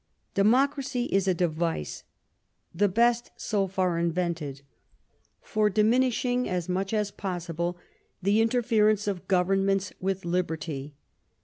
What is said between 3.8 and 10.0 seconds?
invented for diminishing as much as possible the interference of governments